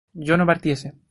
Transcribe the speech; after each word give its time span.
yo 0.13 0.37
no 0.37 0.45
partiese 0.45 0.93